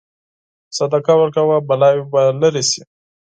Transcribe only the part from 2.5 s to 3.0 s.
شي.